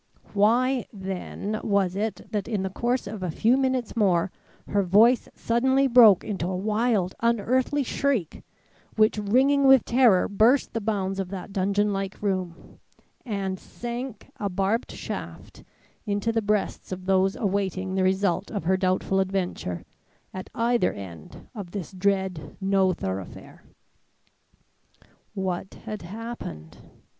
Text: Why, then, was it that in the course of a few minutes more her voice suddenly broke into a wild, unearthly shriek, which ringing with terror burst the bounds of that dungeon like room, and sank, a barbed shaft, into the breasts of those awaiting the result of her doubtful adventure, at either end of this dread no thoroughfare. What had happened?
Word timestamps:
Why, 0.33 0.87
then, 0.91 1.61
was 1.63 1.95
it 1.95 2.21
that 2.31 2.47
in 2.47 2.63
the 2.63 2.71
course 2.71 3.05
of 3.05 3.21
a 3.21 3.29
few 3.29 3.55
minutes 3.55 3.95
more 3.95 4.31
her 4.69 4.81
voice 4.81 5.29
suddenly 5.35 5.85
broke 5.85 6.23
into 6.23 6.47
a 6.47 6.57
wild, 6.57 7.13
unearthly 7.19 7.83
shriek, 7.83 8.41
which 8.95 9.19
ringing 9.19 9.67
with 9.67 9.85
terror 9.85 10.27
burst 10.27 10.73
the 10.73 10.81
bounds 10.81 11.19
of 11.19 11.29
that 11.29 11.53
dungeon 11.53 11.93
like 11.93 12.19
room, 12.19 12.79
and 13.27 13.59
sank, 13.59 14.31
a 14.37 14.49
barbed 14.49 14.91
shaft, 14.91 15.63
into 16.07 16.31
the 16.31 16.41
breasts 16.41 16.91
of 16.91 17.05
those 17.05 17.35
awaiting 17.35 17.93
the 17.93 18.01
result 18.01 18.49
of 18.49 18.63
her 18.63 18.77
doubtful 18.77 19.19
adventure, 19.19 19.83
at 20.33 20.49
either 20.55 20.91
end 20.91 21.47
of 21.53 21.69
this 21.69 21.91
dread 21.91 22.57
no 22.59 22.91
thoroughfare. 22.91 23.61
What 25.35 25.75
had 25.85 26.01
happened? 26.01 26.79